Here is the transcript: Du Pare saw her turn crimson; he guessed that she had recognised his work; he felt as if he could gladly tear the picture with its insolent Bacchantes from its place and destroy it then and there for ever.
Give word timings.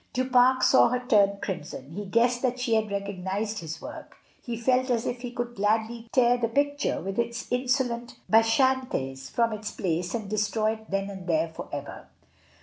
Du 0.13 0.27
Pare 0.27 0.59
saw 0.63 0.89
her 0.89 1.05
turn 1.07 1.37
crimson; 1.41 1.91
he 1.91 2.05
guessed 2.05 2.41
that 2.41 2.59
she 2.59 2.73
had 2.73 2.89
recognised 2.89 3.59
his 3.59 3.79
work; 3.79 4.17
he 4.41 4.57
felt 4.57 4.89
as 4.89 5.05
if 5.05 5.21
he 5.21 5.29
could 5.29 5.53
gladly 5.53 6.07
tear 6.11 6.39
the 6.39 6.47
picture 6.47 6.99
with 6.99 7.19
its 7.19 7.45
insolent 7.51 8.15
Bacchantes 8.27 9.29
from 9.29 9.53
its 9.53 9.69
place 9.71 10.15
and 10.15 10.27
destroy 10.27 10.71
it 10.71 10.89
then 10.89 11.07
and 11.11 11.27
there 11.27 11.49
for 11.49 11.69
ever. 11.71 12.07